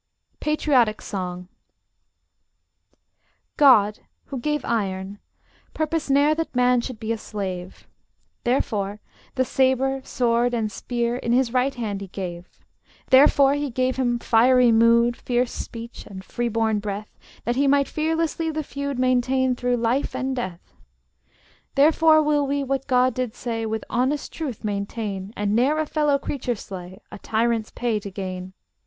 PATRIOTIC 0.39 0.99
SONG 0.99 1.47
God, 3.55 3.99
who 4.25 4.39
gave 4.39 4.65
iron, 4.65 5.19
purposed 5.75 6.09
ne'er 6.09 6.33
That 6.33 6.55
man 6.55 6.81
should 6.81 6.99
be 6.99 7.11
a 7.11 7.19
slave: 7.19 7.85
Therefore 8.43 8.99
the 9.35 9.45
sabre, 9.45 10.01
sword, 10.03 10.55
and 10.55 10.71
spear 10.71 11.17
In 11.17 11.33
his 11.33 11.53
right 11.53 11.75
hand 11.75 12.01
He 12.01 12.07
gave. 12.07 12.49
Therefore 13.11 13.53
He 13.53 13.69
gave 13.69 13.97
him 13.97 14.17
fiery 14.17 14.71
mood, 14.71 15.15
Fierce 15.15 15.51
speech, 15.51 16.07
and 16.07 16.25
free 16.25 16.49
born 16.49 16.79
breath, 16.79 17.15
That 17.43 17.55
he 17.55 17.67
might 17.67 17.87
fearlessly 17.87 18.49
the 18.49 18.63
feud 18.63 18.97
Maintain 18.97 19.53
through 19.55 19.77
life 19.77 20.15
and 20.15 20.35
death. 20.35 20.73
Therefore 21.75 22.23
will 22.23 22.47
we 22.47 22.63
what 22.63 22.87
God 22.87 23.13
did 23.13 23.35
say, 23.35 23.67
With 23.67 23.85
honest 23.87 24.33
truth, 24.33 24.63
maintain, 24.63 25.31
And 25.37 25.55
ne'er 25.55 25.77
a 25.77 25.85
fellow 25.85 26.17
creature 26.17 26.55
slay, 26.55 26.99
A 27.11 27.19
tyrant's 27.19 27.69
pay 27.69 27.99
to 27.99 28.09
gain! 28.09 28.53